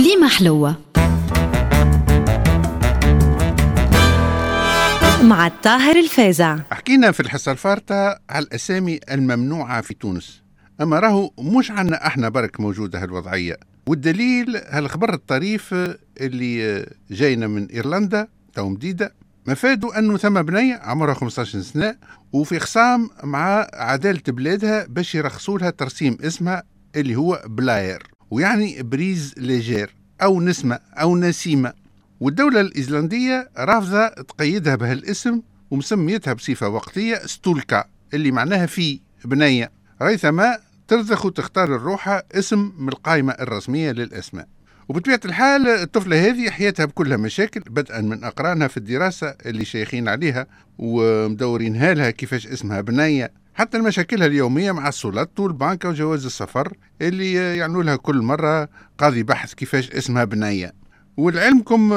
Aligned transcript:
كليمة 0.00 0.28
حلوة. 0.28 0.76
مع 5.22 5.46
الطاهر 5.46 5.96
الفازع 5.96 6.58
حكينا 6.70 7.12
في 7.12 7.20
الحصة 7.20 7.52
الفارطة 7.52 8.18
على 8.30 8.44
الأسامي 8.44 9.00
الممنوعة 9.10 9.80
في 9.80 9.94
تونس. 9.94 10.42
أما 10.80 10.98
راهو 10.98 11.30
مش 11.38 11.70
عنا 11.70 12.06
أحنا 12.06 12.28
برك 12.28 12.60
موجودة 12.60 13.02
هالوضعية. 13.02 13.56
والدليل 13.86 14.56
هالخبر 14.56 15.14
الطريف 15.14 15.74
اللي 16.20 16.86
جاينا 17.10 17.46
من 17.46 17.66
إيرلندا 17.66 18.28
تو 18.54 18.68
مديدة 18.68 19.14
مفاده 19.46 19.98
أنه 19.98 20.16
ثم 20.16 20.42
بنية 20.42 20.74
عمرها 20.74 21.14
15 21.14 21.60
سنة 21.60 21.96
وفي 22.32 22.58
خصام 22.58 23.10
مع 23.24 23.66
عدالة 23.72 24.22
بلادها 24.28 24.86
باش 24.86 25.14
يرخصوا 25.14 25.58
لها 25.58 25.70
ترسيم 25.70 26.18
اسمها 26.20 26.62
اللي 26.96 27.16
هو 27.16 27.42
بلاير. 27.46 28.19
ويعني 28.30 28.82
brise 28.82 29.34
légère 29.36 29.94
أو 30.22 30.40
نسمة 30.40 30.78
أو 30.94 31.16
نسيمة. 31.16 31.72
والدولة 32.20 32.60
الإيزلندية 32.60 33.50
رافضة 33.58 34.08
تقيدها 34.08 34.74
بهالاسم 34.76 35.42
ومسميتها 35.70 36.32
بصفة 36.32 36.68
وقتية 36.68 37.16
stúlka 37.16 37.84
اللي 38.14 38.30
معناها 38.30 38.66
في 38.66 39.00
بنية. 39.24 39.70
ريثما 40.02 40.58
ترزخ 40.88 41.26
وتختار 41.26 41.76
لروحها 41.76 42.22
اسم 42.32 42.72
من 42.78 42.88
القائمة 42.88 43.32
الرسمية 43.32 43.92
للأسماء. 43.92 44.48
وبطبيعة 44.88 45.20
الحال 45.24 45.68
الطفلة 45.68 46.28
هذه 46.28 46.50
حياتها 46.50 46.84
بكلها 46.84 47.16
مشاكل 47.16 47.60
بدءا 47.60 48.00
من 48.00 48.24
أقرانها 48.24 48.68
في 48.68 48.76
الدراسة 48.76 49.34
اللي 49.46 49.64
شيخين 49.64 50.08
عليها 50.08 50.46
ومدورينها 50.78 51.94
لها 51.94 52.10
كيفاش 52.10 52.46
اسمها 52.46 52.80
بنية. 52.80 53.32
حتى 53.60 53.78
مشاكلها 53.78 54.26
اليومية 54.26 54.72
مع 54.72 54.88
السلطة 54.88 55.42
والبنكة 55.42 55.88
وجواز 55.88 56.26
السفر 56.26 56.72
اللي 57.02 57.32
يحلوا 57.34 57.82
لها 57.82 57.96
كل 57.96 58.22
مرة 58.22 58.68
قاضي 58.98 59.22
بحث 59.22 59.54
كيفاش 59.54 59.90
اسمها 59.90 60.24
بنية. 60.24 60.72
ولعلمكم 61.16 61.88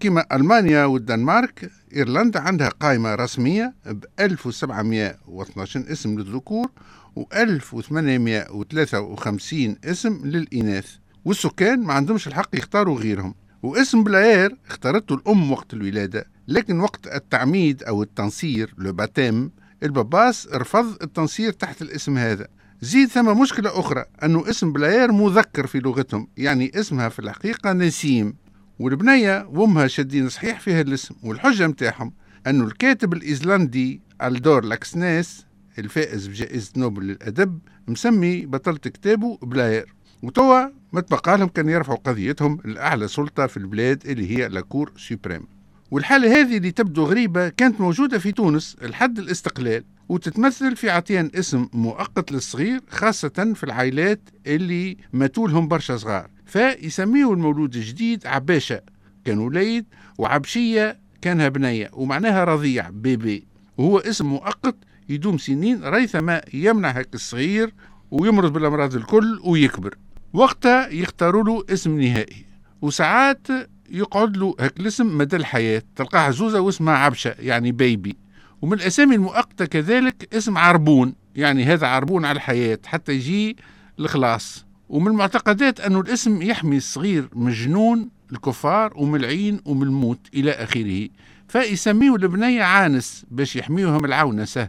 كما 0.00 0.26
ألمانيا 0.32 0.84
والدنمارك 0.84 1.70
إيزلندا 1.96 2.40
عندها 2.40 2.68
قائمة 2.68 3.14
رسمية 3.14 3.74
ب 3.86 4.04
1712 4.20 5.84
اسم 5.92 6.18
للذكور 6.18 6.70
و 7.16 7.24
1853 7.36 9.76
اسم 9.84 10.20
للإناث. 10.24 10.94
والسكان 11.24 11.80
ما 11.80 11.94
عندهمش 11.94 12.28
الحق 12.28 12.56
يختاروا 12.56 12.98
غيرهم. 12.98 13.34
واسم 13.62 14.04
بلاير 14.04 14.56
اختارته 14.68 15.14
الأم 15.14 15.52
وقت 15.52 15.74
الولادة 15.74 16.26
لكن 16.48 16.80
وقت 16.80 17.06
التعميد 17.06 17.82
أو 17.82 18.02
التنصير 18.02 18.74
le 18.78 18.92
baptême 18.92 19.50
الباباس 19.82 20.48
رفض 20.54 21.02
التنصير 21.02 21.52
تحت 21.52 21.82
الاسم 21.82 22.18
هذا. 22.18 22.48
زيد 22.80 23.08
ثم 23.08 23.40
مشكلة 23.40 23.80
أخرى 23.80 24.04
أنه 24.22 24.50
اسم 24.50 24.72
بلاير 24.72 25.12
مذكر 25.12 25.66
في 25.66 25.78
لغتهم 25.78 26.28
يعني 26.36 26.72
اسمها 26.74 27.08
في 27.08 27.18
الحقيقة 27.18 27.72
نسيم. 27.72 28.36
والبنية 28.78 29.48
وأمها 29.52 29.86
شادين 29.86 30.28
صحيح 30.28 30.60
في 30.60 30.72
هالاسم 30.72 31.14
والحجة 31.22 31.66
متاعهم 31.66 32.12
أنه 32.46 32.64
الكاتب 32.64 33.12
الإيزلندي 33.12 34.02
ألدور 34.22 34.64
لاكسناس 34.64 35.46
الفائز 35.78 36.26
بجائزة 36.26 36.72
نوبل 36.76 37.02
للأدب 37.02 37.58
مسمي 37.88 38.46
بطلة 38.46 38.78
كتابه 38.78 39.38
بلاير. 39.42 39.94
وتوا 40.22 40.66
ما 40.92 41.00
تبقى 41.00 41.38
لهم 41.38 41.48
كان 41.48 41.68
يرفعوا 41.68 41.98
قضيتهم 41.98 42.58
لأعلى 42.64 43.08
سلطة 43.08 43.46
في 43.46 43.56
البلاد 43.56 44.06
اللي 44.06 44.38
هي 44.38 44.48
la 44.48 44.63
cour 44.63 44.92
suprême. 44.96 45.57
والحالة 45.90 46.40
هذه 46.40 46.56
اللي 46.56 46.70
تبدو 46.70 47.04
غريبة 47.04 47.48
كانت 47.48 47.80
موجودة 47.80 48.18
في 48.18 48.32
تونس 48.32 48.76
لحد 48.82 49.18
الاستقلال 49.18 49.84
وتتمثل 50.08 50.76
في 50.76 50.90
عطيان 50.90 51.30
اسم 51.34 51.68
مؤقت 51.72 52.32
للصغير 52.32 52.80
خاصة 52.90 53.52
في 53.54 53.64
العائلات 53.64 54.20
اللي 54.46 54.96
ماتولهم 55.12 55.68
برشا 55.68 55.96
صغار. 55.96 56.30
فيسميه 56.46 57.32
المولود 57.32 57.76
الجديد 57.76 58.26
عباشة. 58.26 58.80
كان 59.24 59.38
وليد 59.38 59.86
وعبشية 60.18 60.98
كانها 61.22 61.48
بنية 61.48 61.90
ومعناها 61.92 62.44
رضيع 62.44 62.90
بيبي. 62.90 63.46
وهو 63.78 63.98
اسم 63.98 64.26
مؤقت 64.26 64.76
يدوم 65.08 65.38
سنين 65.38 65.84
ريثما 65.84 66.42
يمنع 66.54 66.90
هيك 66.90 67.14
الصغير 67.14 67.74
ويمرض 68.10 68.52
بالأمراض 68.52 68.94
الكل 68.94 69.40
ويكبر. 69.44 69.94
وقتها 70.32 70.88
يختاروا 70.88 71.44
له 71.44 71.64
اسم 71.70 72.00
نهائي. 72.00 72.44
وساعات 72.82 73.46
يقعد 73.90 74.36
له 74.36 74.54
هيك 74.60 74.80
الاسم 74.80 75.18
مدى 75.18 75.36
الحياة 75.36 75.82
تلقاه 75.96 76.20
عزوزة 76.20 76.60
واسمها 76.60 76.94
عبشة 76.94 77.34
يعني 77.38 77.72
بيبي 77.72 78.16
ومن 78.62 78.72
الأسامي 78.72 79.14
المؤقتة 79.14 79.64
كذلك 79.64 80.34
اسم 80.34 80.58
عربون 80.58 81.14
يعني 81.34 81.64
هذا 81.64 81.86
عربون 81.86 82.24
على 82.24 82.36
الحياة 82.36 82.78
حتى 82.86 83.12
يجي 83.12 83.56
الخلاص. 83.98 84.66
ومن 84.88 85.06
المعتقدات 85.06 85.80
أن 85.80 85.96
الاسم 85.96 86.42
يحمي 86.42 86.76
الصغير 86.76 87.28
من 87.34 87.52
جنون 87.52 88.08
الكفار 88.32 88.92
ومن 88.96 89.20
العين 89.20 89.60
ومن 89.64 89.82
الموت 89.82 90.18
إلى 90.34 90.50
آخره. 90.50 91.08
فيسميه 91.48 92.14
البنية 92.14 92.62
عانس 92.62 93.26
باش 93.30 93.56
يحميهم 93.56 94.04
العونسة. 94.04 94.68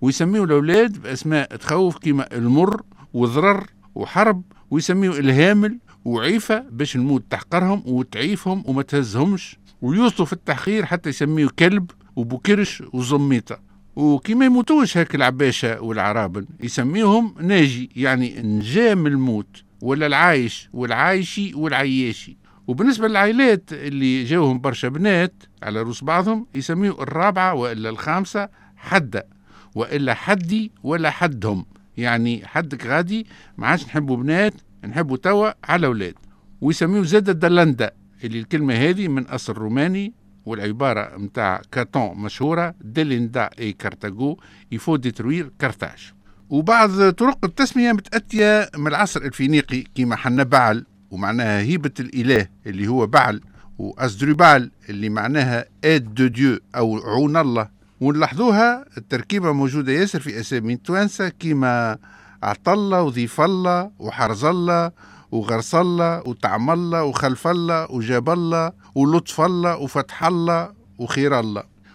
ويسميه 0.00 0.44
الأولاد 0.44 1.02
بأسماء 1.02 1.56
تخوف 1.56 1.98
كما 1.98 2.36
المر 2.36 2.82
وضرر 3.12 3.66
وحرب. 3.94 4.42
ويسميه 4.70 5.10
الهامل 5.10 5.78
وعيفة 6.04 6.58
باش 6.70 6.96
الموت 6.96 7.24
تحقرهم 7.30 7.82
وتعيفهم 7.86 8.62
وما 8.66 8.82
تهزهمش. 8.82 9.56
ويوصلوا 9.82 10.26
في 10.26 10.32
التحقير 10.32 10.84
حتى 10.86 11.08
يسميه 11.08 11.48
كلب 11.58 11.90
وبوكرش 12.16 12.82
وزميطة. 12.92 13.58
وكما 13.96 14.44
يموتوش 14.44 14.96
هاك 14.98 15.14
العباشة 15.14 15.80
والعرابن 15.80 16.46
يسميهم 16.62 17.34
ناجي 17.40 17.90
يعني 17.96 18.42
نجام 18.42 19.06
الموت 19.06 19.62
ولا 19.80 20.06
العايش 20.06 20.68
والعايشي 20.72 21.54
والعياشي. 21.54 22.36
وبالنسبة 22.66 23.08
للعائلات 23.08 23.72
اللي 23.72 24.24
جاوهم 24.24 24.60
برشا 24.60 24.88
بنات 24.88 25.34
على 25.62 25.82
روس 25.82 26.04
بعضهم 26.04 26.46
يسميوا 26.54 27.02
الرابعة 27.02 27.54
وإلا 27.54 27.88
الخامسة 27.88 28.48
حدة 28.76 29.26
وإلا 29.74 30.14
حدي 30.14 30.72
ولا 30.82 31.10
حدهم. 31.10 31.66
يعني 31.96 32.46
حدك 32.46 32.86
غادي 32.86 33.26
ما 33.58 33.66
عادش 33.66 33.84
نحبوا 33.84 34.16
بنات 34.16 34.54
نحبوا 34.86 35.16
توا 35.16 35.50
على 35.64 35.86
أولاد 35.86 36.14
ويسميوا 36.60 37.04
زادة 37.04 37.28
دلندا 37.28 37.90
اللي 38.24 38.38
الكلمة 38.38 38.74
هذه 38.74 39.08
من 39.08 39.26
أصل 39.26 39.52
روماني 39.52 40.12
والعبارة 40.46 41.16
متاع 41.16 41.62
كاتون 41.72 42.18
مشهورة 42.18 42.74
delenda 42.80 43.50
est 43.58 43.72
Carthago 43.72 44.38
il 44.72 44.96
faut 44.96 45.14
détruire 45.14 45.50
Carthage 45.58 46.12
وبعض 46.50 47.10
طرق 47.10 47.38
التسمية 47.44 47.92
متأتية 47.92 48.70
من 48.78 48.86
العصر 48.86 49.22
الفينيقي 49.22 49.84
كما 49.94 50.16
حنا 50.16 50.42
بعل 50.42 50.84
ومعناها 51.10 51.60
هيبة 51.60 51.90
الإله 52.00 52.48
اللي 52.66 52.86
هو 52.88 53.06
بعل 53.06 53.40
وأزدربال 53.78 54.70
اللي 54.88 55.08
معناها 55.08 55.64
ايد 55.84 56.14
دو 56.14 56.26
ديو 56.26 56.58
أو 56.76 56.98
عون 56.98 57.36
الله. 57.36 57.68
ونلاحظوها 58.00 58.84
التركيبة 58.98 59.52
موجودة 59.52 59.92
ياسر 59.92 60.20
في 60.20 60.40
أسامي 60.40 60.76
توانسة 60.76 61.28
كما 61.28 61.98
عطلة 62.44 63.02
وضيف 63.02 63.40
الله 63.40 63.90
وحرز 63.98 64.44
الله 64.44 64.92
وغرس 65.32 65.74
الله 65.74 66.22
وطعم 66.28 66.70
الله 66.70 67.04
وخلف 67.04 67.46
الله 67.46 67.86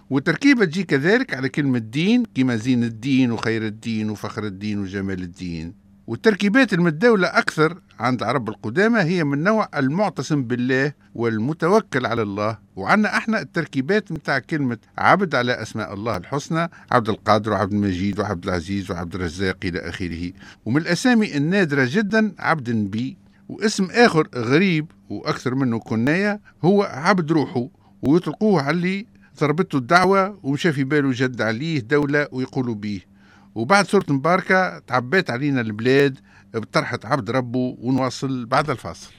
والتركيبة 0.09 0.65
تجي 0.65 0.83
كذلك 0.83 1.33
على 1.33 1.49
كلمة 1.49 1.79
دين 1.79 2.23
كما 2.35 2.55
زين 2.55 2.83
الدين 2.83 3.31
وخير 3.31 3.65
الدين 3.65 4.09
وفخر 4.09 4.43
الدين 4.45 4.79
وجمال 4.79 5.21
الدين. 5.23 5.88
والتركيبات 6.09 6.73
المتداولة 6.73 7.27
أكثر 7.27 7.81
عند 7.99 8.21
العرب 8.21 8.49
القدامى 8.49 8.99
هي 8.99 9.23
من 9.23 9.43
نوع 9.43 9.69
المعتصم 9.75 10.43
بالله 10.43 10.93
والمتوكل 11.15 12.05
على 12.05 12.21
الله. 12.21 12.57
وعنا 12.75 13.17
إحنا 13.17 13.41
التركيبات 13.41 14.11
متاع 14.11 14.39
كلمة 14.39 14.77
عبد 14.97 15.35
على 15.35 15.61
أسماء 15.61 15.93
الله 15.93 16.17
الحسنى 16.17 16.69
عبد 16.91 17.09
القادر 17.09 17.51
وعبد 17.51 17.73
المجيد 17.73 18.19
وعبد 18.19 18.43
العزيز 18.43 18.91
وعبد 18.91 19.15
الرزاق 19.15 19.57
إلى 19.63 19.79
آخره. 19.79 20.31
ومن 20.65 20.81
الأسامي 20.81 21.37
النادرة 21.37 21.87
جدا 21.91 22.31
عبد 22.39 22.69
بي. 22.69 23.17
واسم 23.49 23.87
آخر 23.91 24.27
غريب 24.35 24.91
وأكثر 25.09 25.55
منه 25.55 25.79
كناية 25.79 26.41
هو 26.63 26.83
عبد 26.83 27.31
روحه. 27.31 27.67
ويطلقوه 28.01 28.61
على 28.61 28.77
اللي 28.77 29.05
ضربته 29.39 29.77
الدعوة 29.77 30.39
ومشى 30.43 30.73
في 30.73 30.83
باله 30.83 31.11
جد 31.13 31.41
عليه 31.41 31.79
دولة 31.79 32.27
ويقولوا 32.31 32.75
بيه. 32.75 33.08
وبعد 33.55 33.87
سورة 33.87 34.05
مباركة 34.09 34.79
تعبيت 34.79 35.29
علينا 35.29 35.61
البلاد 35.61 36.19
بطرحة 36.53 36.99
عبد 37.03 37.29
ربه 37.29 37.75
ونواصل 37.81 38.45
بعد 38.45 38.69
الفاصل. 38.69 39.11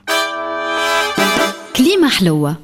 كليمة 1.77 2.09
حلوة. 2.09 2.57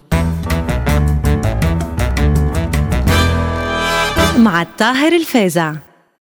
مع 4.38 4.62
الطاهر 4.62 5.12
الفازع. 5.12 5.74